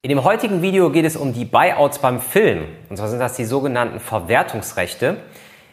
[0.00, 2.68] In dem heutigen Video geht es um die Buyouts beim Film.
[2.88, 5.16] Und zwar sind das die sogenannten Verwertungsrechte.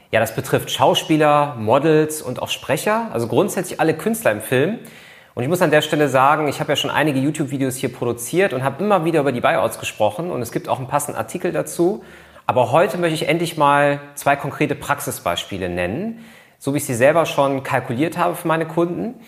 [0.10, 4.80] Ja, das betrifft Schauspieler, Models und auch Sprecher, also grundsätzlich alle Künstler im Film.
[5.36, 8.54] Und ich muss an der Stelle sagen, ich habe ja schon einige YouTube-Videos hier produziert
[8.54, 11.52] und habe immer wieder über die Buyouts gesprochen und es gibt auch einen passenden Artikel
[11.52, 12.04] dazu.
[12.48, 16.26] Aber heute möchte ich endlich mal zwei konkrete Praxisbeispiele nennen,
[16.58, 19.20] so wie ich sie selber schon kalkuliert habe für meine Kunden.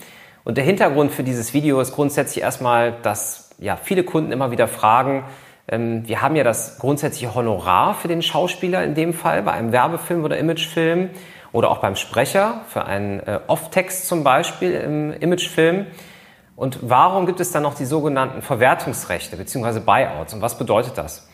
[0.43, 4.67] Und der Hintergrund für dieses Video ist grundsätzlich erstmal, dass ja, viele Kunden immer wieder
[4.67, 5.23] fragen,
[5.67, 9.71] ähm, wir haben ja das grundsätzliche Honorar für den Schauspieler in dem Fall, bei einem
[9.71, 11.09] Werbefilm oder Imagefilm
[11.51, 15.87] oder auch beim Sprecher für einen äh, Off-Text zum Beispiel im Imagefilm.
[16.55, 19.79] Und warum gibt es dann noch die sogenannten Verwertungsrechte bzw.
[19.79, 21.29] Buyouts und was bedeutet das?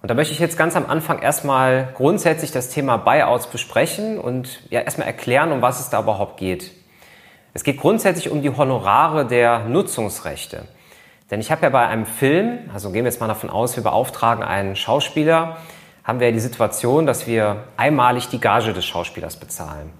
[0.00, 4.60] Und da möchte ich jetzt ganz am Anfang erstmal grundsätzlich das Thema Buyouts besprechen und
[4.70, 6.72] ja erstmal erklären, um was es da überhaupt geht.
[7.52, 10.68] Es geht grundsätzlich um die Honorare der Nutzungsrechte.
[11.30, 13.82] Denn ich habe ja bei einem Film, also gehen wir jetzt mal davon aus, wir
[13.82, 15.58] beauftragen einen Schauspieler,
[16.04, 19.92] haben wir ja die Situation, dass wir einmalig die Gage des Schauspielers bezahlen.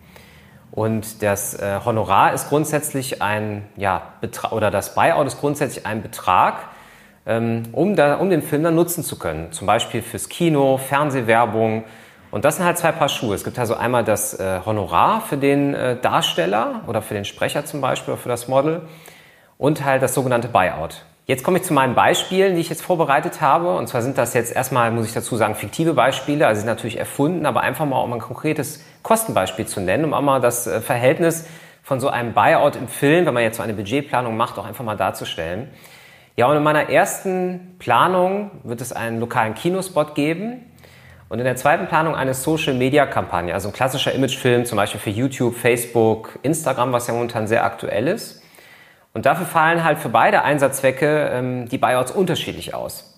[0.70, 6.02] Und das äh, Honorar ist grundsätzlich ein, ja, Betrag, oder das Buyout ist grundsätzlich ein
[6.02, 6.60] Betrag,
[7.26, 9.52] ähm, um, da, um den Film dann nutzen zu können.
[9.52, 11.84] Zum Beispiel fürs Kino, Fernsehwerbung.
[12.30, 13.34] Und das sind halt zwei Paar Schuhe.
[13.34, 17.66] Es gibt also einmal das äh, Honorar für den äh, Darsteller oder für den Sprecher
[17.66, 18.82] zum Beispiel oder für das Model
[19.58, 21.04] und halt das sogenannte Buyout.
[21.30, 23.76] Jetzt komme ich zu meinen Beispielen, die ich jetzt vorbereitet habe.
[23.76, 26.46] Und zwar sind das jetzt erstmal, muss ich dazu sagen, fiktive Beispiele.
[26.46, 30.22] Also sind natürlich erfunden, aber einfach mal, um ein konkretes Kostenbeispiel zu nennen, um auch
[30.22, 31.46] mal das äh, Verhältnis
[31.82, 34.84] von so einem Buyout im Film, wenn man jetzt so eine Budgetplanung macht, auch einfach
[34.86, 35.68] mal darzustellen.
[36.36, 40.64] Ja, und in meiner ersten Planung wird es einen lokalen Kinospot geben.
[41.28, 45.56] Und in der zweiten Planung eine Social-Media-Kampagne, also ein klassischer Imagefilm, zum Beispiel für YouTube,
[45.56, 48.37] Facebook, Instagram, was ja momentan sehr aktuell ist.
[49.18, 53.16] Und dafür fallen halt für beide Einsatzzwecke ähm, die Buyouts unterschiedlich aus.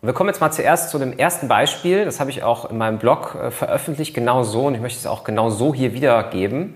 [0.00, 2.04] Und wir kommen jetzt mal zuerst zu dem ersten Beispiel.
[2.04, 4.62] Das habe ich auch in meinem Blog äh, veröffentlicht, genau so.
[4.62, 6.74] Und ich möchte es auch genau so hier wiedergeben.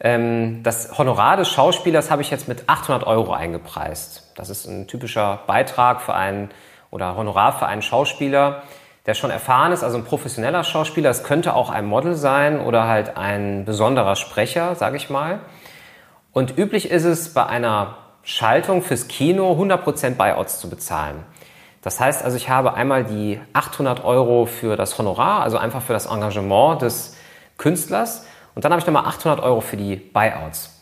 [0.00, 4.32] Ähm, das Honorar des Schauspielers habe ich jetzt mit 800 Euro eingepreist.
[4.34, 6.50] Das ist ein typischer Beitrag für einen
[6.90, 8.64] oder Honorar für einen Schauspieler,
[9.06, 11.10] der schon erfahren ist, also ein professioneller Schauspieler.
[11.10, 15.38] Es könnte auch ein Model sein oder halt ein besonderer Sprecher, sage ich mal.
[16.38, 21.24] Und üblich ist es bei einer Schaltung fürs Kino 100% Buyouts zu bezahlen.
[21.82, 25.94] Das heißt also, ich habe einmal die 800 Euro für das Honorar, also einfach für
[25.94, 27.16] das Engagement des
[27.56, 28.24] Künstlers.
[28.54, 30.80] Und dann habe ich nochmal 800 Euro für die Buyouts.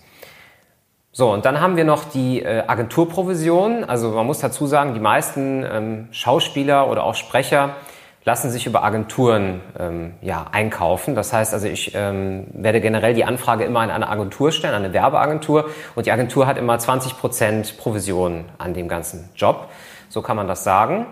[1.11, 3.83] So, und dann haben wir noch die äh, Agenturprovision.
[3.85, 7.77] Also man muss dazu sagen, die meisten ähm, Schauspieler oder auch Sprecher
[8.27, 11.15] lassen sich über Agenturen ähm, ja, einkaufen.
[11.15, 14.85] Das heißt also, ich ähm, werde generell die Anfrage immer an eine Agentur stellen, an
[14.85, 15.71] eine Werbeagentur.
[15.95, 19.69] Und die Agentur hat immer 20 Prozent Provision an dem ganzen Job.
[20.09, 21.07] So kann man das sagen.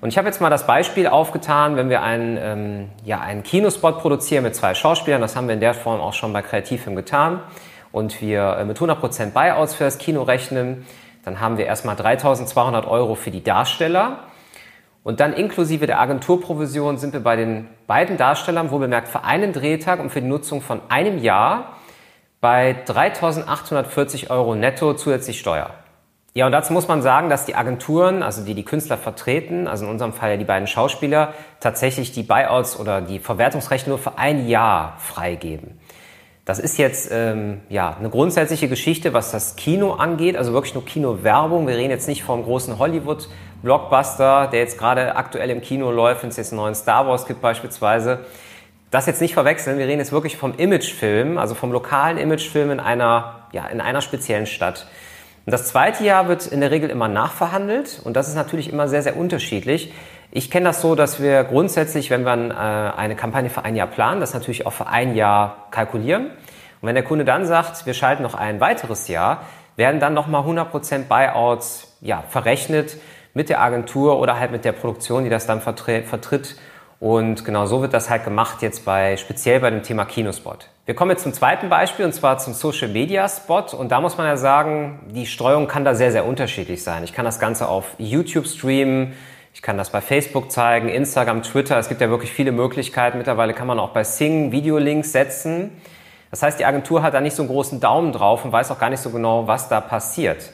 [0.00, 3.98] Und ich habe jetzt mal das Beispiel aufgetan, wenn wir einen, ähm, ja, einen Kinospot
[3.98, 5.20] produzieren mit zwei Schauspielern.
[5.20, 7.40] Das haben wir in der Form auch schon bei Kreativfilm getan.
[7.90, 10.86] Und wir äh, mit 100% Buyouts für das Kino rechnen.
[11.24, 14.20] Dann haben wir erstmal 3200 Euro für die Darsteller.
[15.02, 19.52] Und dann inklusive der Agenturprovision sind wir bei den beiden Darstellern, wo bemerkt für einen
[19.52, 21.76] Drehtag und für die Nutzung von einem Jahr
[22.40, 25.70] bei 3.840 Euro netto zusätzlich Steuer.
[26.32, 29.84] Ja, und dazu muss man sagen, dass die Agenturen, also die die Künstler vertreten, also
[29.84, 34.16] in unserem Fall ja die beiden Schauspieler, tatsächlich die Buyouts oder die Verwertungsrechte nur für
[34.16, 35.80] ein Jahr freigeben.
[36.44, 40.84] Das ist jetzt ähm, ja eine grundsätzliche Geschichte, was das Kino angeht, also wirklich nur
[40.84, 41.66] Kinowerbung.
[41.66, 42.78] Wir reden jetzt nicht vom großen
[43.62, 47.26] Hollywood-Blockbuster, der jetzt gerade aktuell im Kino läuft, wenn es jetzt einen neuen Star Wars
[47.26, 48.20] gibt beispielsweise.
[48.90, 52.80] Das jetzt nicht verwechseln, wir reden jetzt wirklich vom Imagefilm, also vom lokalen Imagefilm in
[52.80, 54.86] einer, ja, in einer speziellen Stadt.
[55.46, 58.88] Und das zweite Jahr wird in der Regel immer nachverhandelt und das ist natürlich immer
[58.88, 59.92] sehr, sehr unterschiedlich.
[60.32, 63.86] Ich kenne das so, dass wir grundsätzlich, wenn wir äh, eine Kampagne für ein Jahr
[63.86, 66.26] planen, das natürlich auch für ein Jahr kalkulieren.
[66.26, 69.42] Und wenn der Kunde dann sagt, wir schalten noch ein weiteres Jahr,
[69.76, 72.96] werden dann nochmal 100% Buyouts ja, verrechnet
[73.34, 76.56] mit der Agentur oder halt mit der Produktion, die das dann vertritt.
[77.00, 80.68] Und genau so wird das halt gemacht jetzt bei, speziell bei dem Thema Kinospot.
[80.84, 83.64] Wir kommen jetzt zum zweiten Beispiel und zwar zum Social Media Spot.
[83.74, 87.02] Und da muss man ja sagen, die Streuung kann da sehr, sehr unterschiedlich sein.
[87.04, 89.14] Ich kann das Ganze auf YouTube streamen.
[89.54, 91.78] Ich kann das bei Facebook zeigen, Instagram, Twitter.
[91.78, 93.16] Es gibt ja wirklich viele Möglichkeiten.
[93.16, 95.70] Mittlerweile kann man auch bei Sing Videolinks setzen.
[96.30, 98.78] Das heißt, die Agentur hat da nicht so einen großen Daumen drauf und weiß auch
[98.78, 100.50] gar nicht so genau, was da passiert.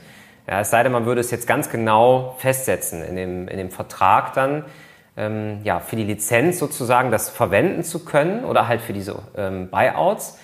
[0.49, 3.71] Ja, es sei denn, man würde es jetzt ganz genau festsetzen in dem, in dem
[3.71, 4.65] Vertrag dann,
[5.17, 9.69] ähm, ja, für die Lizenz sozusagen das verwenden zu können oder halt für diese ähm,
[9.71, 10.39] Buyouts.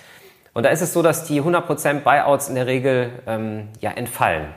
[0.53, 4.47] Und da ist es so, dass die 100% Buyouts in der Regel ähm, ja, entfallen.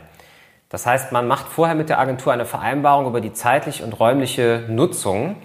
[0.69, 4.64] Das heißt, man macht vorher mit der Agentur eine Vereinbarung über die zeitliche und räumliche
[4.69, 5.37] Nutzung.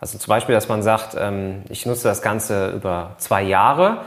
[0.00, 4.02] Also zum Beispiel, dass man sagt, ähm, ich nutze das Ganze über zwei Jahre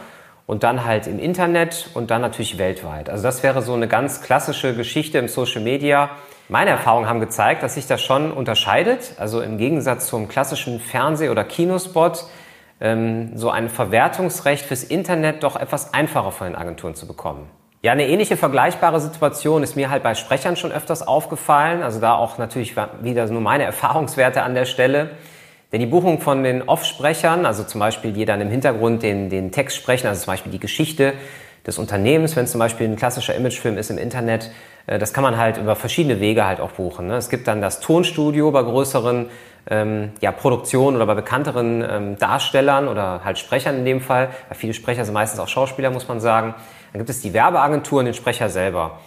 [0.49, 3.07] und dann halt im Internet und dann natürlich weltweit.
[3.11, 6.09] Also das wäre so eine ganz klassische Geschichte im Social Media.
[6.47, 9.13] Meine Erfahrungen haben gezeigt, dass sich das schon unterscheidet.
[9.19, 12.25] Also im Gegensatz zum klassischen Fernseh- oder Kinospot
[12.81, 17.47] ähm, so ein Verwertungsrecht fürs Internet doch etwas einfacher von den Agenturen zu bekommen.
[17.83, 21.83] Ja, eine ähnliche vergleichbare Situation ist mir halt bei Sprechern schon öfters aufgefallen.
[21.83, 25.11] Also da auch natürlich wieder nur meine Erfahrungswerte an der Stelle.
[25.71, 29.51] Denn die Buchung von den Off-Sprechern, also zum Beispiel die dann im Hintergrund den, den
[29.51, 31.13] Text sprechen, also zum Beispiel die Geschichte
[31.67, 34.51] des Unternehmens, wenn zum Beispiel ein klassischer Imagefilm ist im Internet,
[34.87, 37.07] äh, das kann man halt über verschiedene Wege halt auch buchen.
[37.07, 37.15] Ne?
[37.17, 39.29] Es gibt dann das Tonstudio bei größeren
[39.69, 44.29] ähm, ja, Produktionen oder bei bekannteren ähm, Darstellern oder halt Sprechern in dem Fall.
[44.47, 46.55] Weil viele Sprecher sind meistens auch Schauspieler, muss man sagen.
[46.91, 48.99] Dann gibt es die Werbeagentur und den Sprecher selber.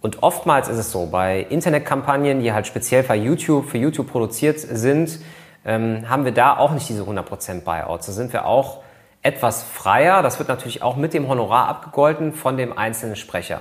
[0.00, 4.58] Und oftmals ist es so, bei Internetkampagnen, die halt speziell für YouTube, für YouTube produziert
[4.58, 5.20] sind,
[5.64, 8.06] ähm, haben wir da auch nicht diese 100% Buyouts.
[8.06, 8.78] Da sind wir auch
[9.22, 10.22] etwas freier.
[10.22, 13.60] Das wird natürlich auch mit dem Honorar abgegolten von dem einzelnen Sprecher.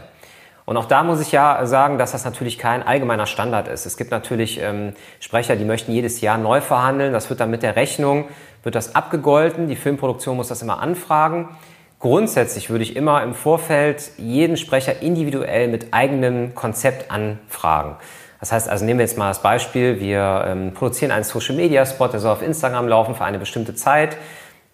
[0.66, 3.88] Und auch da muss ich ja sagen, dass das natürlich kein allgemeiner Standard ist.
[3.88, 7.12] Es gibt natürlich ähm, Sprecher, die möchten jedes Jahr neu verhandeln.
[7.12, 8.26] Das wird dann mit der Rechnung,
[8.62, 9.68] wird das abgegolten.
[9.68, 11.50] Die Filmproduktion muss das immer anfragen.
[11.98, 17.96] Grundsätzlich würde ich immer im Vorfeld jeden Sprecher individuell mit eigenem Konzept anfragen.
[18.40, 21.86] Das heißt also, nehmen wir jetzt mal das Beispiel, wir ähm, produzieren einen Social Media
[21.86, 24.18] Spot, der soll auf Instagram laufen für eine bestimmte Zeit.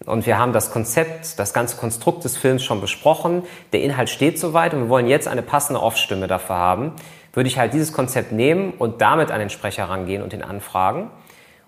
[0.04, 3.42] Und wir haben das Konzept, das ganze Konstrukt des Films schon besprochen.
[3.72, 6.92] Der Inhalt steht soweit und wir wollen jetzt eine passende Off-Stimme dafür haben.
[7.32, 11.10] Würde ich halt dieses Konzept nehmen und damit an den Sprecher rangehen und ihn anfragen.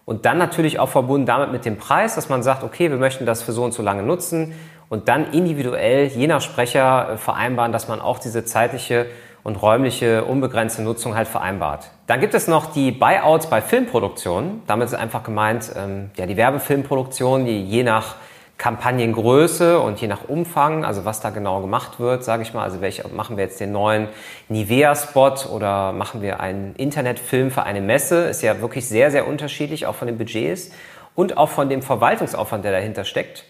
[0.05, 3.27] Und dann natürlich auch verbunden damit mit dem Preis, dass man sagt, okay, wir möchten
[3.27, 4.55] das für so und so lange nutzen
[4.89, 9.07] und dann individuell je nach Sprecher äh, vereinbaren, dass man auch diese zeitliche
[9.49, 11.89] und räumliche unbegrenzte Nutzung halt vereinbart.
[12.07, 14.63] Dann gibt es noch die Buyouts bei Filmproduktionen.
[14.67, 18.17] Damit ist einfach gemeint, ähm, ja, die Werbefilmproduktion, die je nach
[18.59, 22.83] Kampagnengröße und je nach Umfang, also was da genau gemacht wird, sage ich mal, also
[22.83, 24.09] welche machen wir jetzt den neuen
[24.51, 29.87] Nivea-Spot oder machen wir einen Internetfilm für eine Messe, ist ja wirklich sehr, sehr unterschiedlich,
[29.87, 30.73] auch von den Budgets
[31.15, 33.45] und auch von dem Verwaltungsaufwand, der dahinter steckt.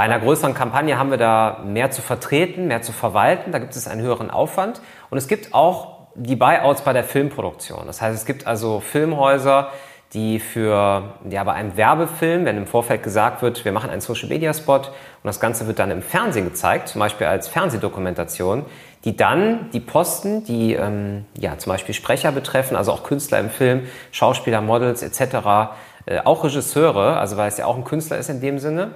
[0.00, 3.76] Bei einer größeren Kampagne haben wir da mehr zu vertreten, mehr zu verwalten, da gibt
[3.76, 4.80] es einen höheren Aufwand
[5.10, 7.82] und es gibt auch die Buyouts bei der Filmproduktion.
[7.84, 9.68] Das heißt, es gibt also Filmhäuser,
[10.14, 14.30] die für, ja, bei einem Werbefilm, wenn im Vorfeld gesagt wird, wir machen einen Social
[14.30, 14.86] Media Spot und
[15.22, 18.64] das Ganze wird dann im Fernsehen gezeigt, zum Beispiel als Fernsehdokumentation,
[19.04, 23.50] die dann die Posten, die ähm, ja, zum Beispiel Sprecher betreffen, also auch Künstler im
[23.50, 23.82] Film,
[24.12, 25.74] Schauspieler, Models etc.,
[26.06, 28.92] äh, auch Regisseure, also weil es ja auch ein Künstler ist in dem Sinne,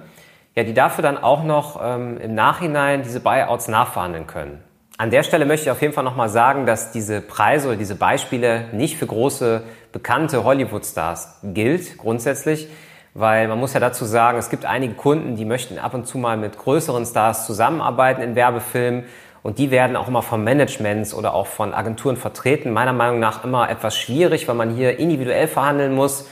[0.56, 4.62] ja, die dafür dann auch noch ähm, im Nachhinein diese Buyouts nachverhandeln können.
[4.96, 7.96] An der Stelle möchte ich auf jeden Fall nochmal sagen, dass diese Preise oder diese
[7.96, 12.68] Beispiele nicht für große, bekannte Hollywood-Stars gilt, grundsätzlich,
[13.12, 16.18] weil man muss ja dazu sagen, es gibt einige Kunden, die möchten ab und zu
[16.18, 19.04] mal mit größeren Stars zusammenarbeiten in Werbefilmen
[19.42, 22.72] und die werden auch immer von Managements oder auch von Agenturen vertreten.
[22.72, 26.28] Meiner Meinung nach immer etwas schwierig, weil man hier individuell verhandeln muss.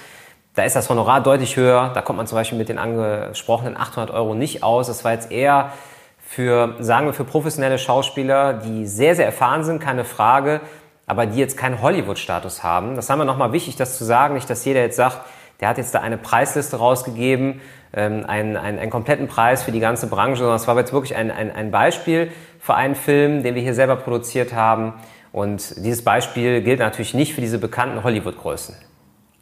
[0.55, 1.91] Da ist das Honorar deutlich höher.
[1.95, 4.87] Da kommt man zum Beispiel mit den angesprochenen 800 Euro nicht aus.
[4.87, 5.73] Das war jetzt eher
[6.19, 10.61] für, sagen wir, für professionelle Schauspieler, die sehr, sehr erfahren sind, keine Frage,
[11.07, 12.97] aber die jetzt keinen Hollywood-Status haben.
[12.97, 15.21] Das haben wir nochmal wichtig, das zu sagen, nicht, dass jeder jetzt sagt,
[15.61, 17.61] der hat jetzt da eine Preisliste rausgegeben,
[17.95, 21.17] ähm, einen, einen, einen kompletten Preis für die ganze Branche, sondern es war jetzt wirklich
[21.17, 24.95] ein, ein, ein Beispiel für einen Film, den wir hier selber produziert haben.
[25.33, 28.92] Und dieses Beispiel gilt natürlich nicht für diese bekannten Hollywood-Größen.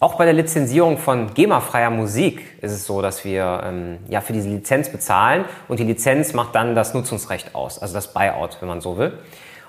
[0.02, 4.32] Auch bei der Lizenzierung von GEMA-freier Musik ist es so, dass wir ähm, ja für
[4.32, 8.68] diese Lizenz bezahlen und die Lizenz macht dann das Nutzungsrecht aus, also das Buyout, wenn
[8.68, 9.18] man so will.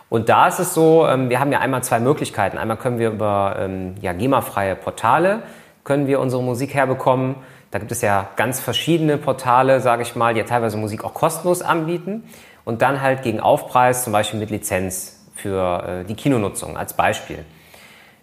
[0.07, 2.57] Und da ist es so, ähm, wir haben ja einmal zwei Möglichkeiten.
[2.57, 5.43] Einmal können wir über ähm, ja, GEMA-freie Portale
[5.83, 7.35] können wir unsere Musik herbekommen.
[7.71, 11.13] Da gibt es ja ganz verschiedene Portale, sage ich mal, die ja teilweise Musik auch
[11.13, 12.23] kostenlos anbieten
[12.63, 17.43] und dann halt gegen Aufpreis, zum Beispiel mit Lizenz für äh, die Kinonutzung als Beispiel.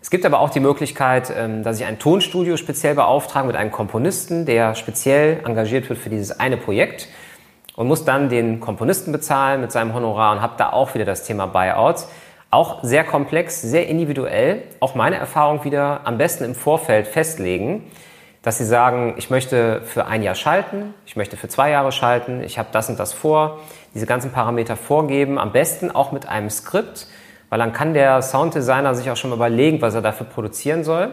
[0.08, 3.70] Es gibt aber auch die Möglichkeit, ähm, dass ich ein Tonstudio speziell beauftrage mit einem
[3.70, 7.08] Komponisten, der speziell engagiert wird für dieses eine Projekt
[7.76, 11.24] und muss dann den Komponisten bezahlen mit seinem Honorar und habe da auch wieder das
[11.24, 12.08] Thema Buyouts.
[12.50, 14.62] Auch sehr komplex, sehr individuell.
[14.80, 17.84] Auch meine Erfahrung wieder am besten im Vorfeld festlegen,
[18.40, 22.42] dass Sie sagen, ich möchte für ein Jahr schalten, ich möchte für zwei Jahre schalten,
[22.42, 23.58] ich habe das und das vor,
[23.92, 27.08] diese ganzen Parameter vorgeben, am besten auch mit einem Skript,
[27.50, 31.12] weil dann kann der Sounddesigner sich auch schon mal überlegen, was er dafür produzieren soll.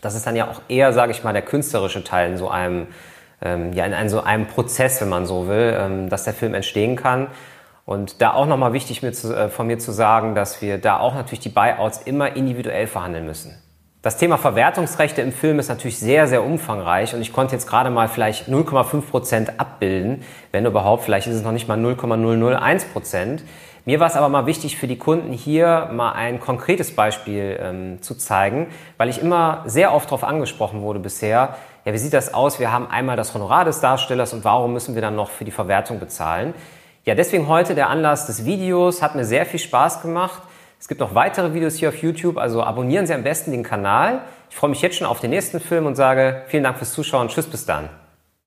[0.00, 2.88] Das ist dann ja auch eher, sage ich mal, der künstlerische Teil in so einem,
[3.42, 6.54] ähm, ja, in einem, so einem Prozess, wenn man so will, ähm, dass der Film
[6.54, 7.28] entstehen kann.
[7.86, 10.98] Und da auch nochmal wichtig mir zu, äh, von mir zu sagen, dass wir da
[10.98, 13.60] auch natürlich die Buyouts immer individuell verhandeln müssen.
[14.04, 17.88] Das Thema Verwertungsrechte im Film ist natürlich sehr, sehr umfangreich und ich konnte jetzt gerade
[17.88, 23.44] mal vielleicht 0,5 Prozent abbilden, wenn überhaupt, vielleicht ist es noch nicht mal 0,001 Prozent.
[23.86, 28.00] Mir war es aber mal wichtig für die Kunden hier mal ein konkretes Beispiel ähm,
[28.00, 32.32] zu zeigen, weil ich immer sehr oft darauf angesprochen wurde bisher, ja, wie sieht das
[32.32, 32.58] aus?
[32.58, 35.50] Wir haben einmal das Honorar des Darstellers und warum müssen wir dann noch für die
[35.50, 36.54] Verwertung bezahlen?
[37.04, 40.42] Ja, deswegen heute der Anlass des Videos, hat mir sehr viel Spaß gemacht.
[40.80, 44.22] Es gibt noch weitere Videos hier auf YouTube, also abonnieren Sie am besten den Kanal.
[44.48, 47.28] Ich freue mich jetzt schon auf den nächsten Film und sage vielen Dank fürs Zuschauen.
[47.28, 47.90] Tschüss, bis dann.